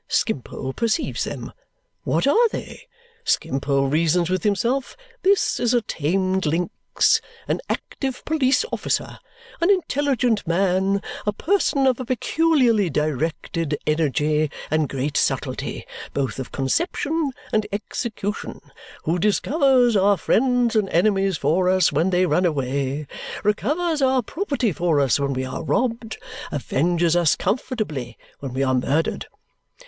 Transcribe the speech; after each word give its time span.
Skimpole 0.07 0.73
perceives 0.73 1.25
them. 1.25 1.53
What 2.05 2.25
are 2.25 2.49
they? 2.49 2.87
Skimpole 3.23 3.85
reasons 3.87 4.31
with 4.31 4.41
himself, 4.41 4.97
this 5.21 5.59
is 5.59 5.75
a 5.75 5.81
tamed 5.83 6.47
lynx, 6.47 7.21
an 7.47 7.61
active 7.69 8.25
police 8.25 8.65
officer, 8.73 9.19
an 9.61 9.69
intelligent 9.69 10.47
man, 10.47 11.03
a 11.27 11.31
person 11.31 11.85
of 11.85 11.99
a 11.99 12.05
peculiarly 12.05 12.89
directed 12.89 13.77
energy 13.85 14.49
and 14.71 14.89
great 14.89 15.17
subtlety 15.17 15.85
both 16.15 16.39
of 16.39 16.51
conception 16.51 17.31
and 17.53 17.67
execution, 17.71 18.59
who 19.03 19.19
discovers 19.19 19.95
our 19.95 20.17
friends 20.17 20.75
and 20.75 20.89
enemies 20.89 21.37
for 21.37 21.69
us 21.69 21.91
when 21.91 22.09
they 22.09 22.25
run 22.25 22.47
away, 22.47 23.05
recovers 23.43 24.01
our 24.01 24.23
property 24.23 24.71
for 24.71 24.99
us 24.99 25.19
when 25.19 25.31
we 25.33 25.45
are 25.45 25.61
robbed, 25.61 26.17
avenges 26.51 27.15
us 27.15 27.35
comfortably 27.35 28.17
when 28.39 28.51
we 28.51 28.63
are 28.63 28.73
murdered. 28.73 29.27